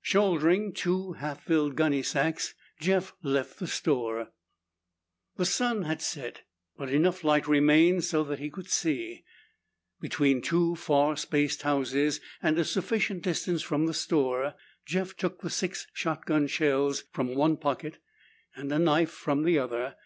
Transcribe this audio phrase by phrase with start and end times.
[0.00, 4.30] Shouldering two half filled gunny sacks, Jeff left the store.
[5.36, 6.44] The sun had set,
[6.78, 9.22] but enough light remained so that he could see.
[10.00, 14.54] Between two far spaced houses, and a sufficient distance from the store,
[14.86, 17.98] Jeff took the six shotgun shells from one pocket
[18.56, 19.96] and a knife from another.